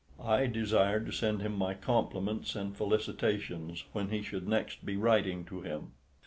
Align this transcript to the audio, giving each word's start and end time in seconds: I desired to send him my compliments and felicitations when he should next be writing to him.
I 0.19 0.47
desired 0.47 1.05
to 1.05 1.11
send 1.11 1.43
him 1.43 1.55
my 1.55 1.75
compliments 1.75 2.55
and 2.55 2.75
felicitations 2.75 3.83
when 3.91 4.09
he 4.09 4.23
should 4.23 4.47
next 4.47 4.83
be 4.83 4.97
writing 4.97 5.45
to 5.45 5.61
him. 5.61 5.91